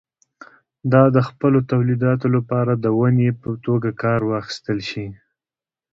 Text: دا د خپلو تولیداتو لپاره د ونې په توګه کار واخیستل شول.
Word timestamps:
دا 0.91 1.03
د 1.15 1.17
خپلو 1.29 1.59
تولیداتو 1.71 2.27
لپاره 2.35 2.71
د 2.75 2.85
ونې 2.99 3.29
په 3.41 3.49
توګه 3.65 3.89
کار 4.03 4.19
واخیستل 4.31 4.79
شول. 4.89 5.13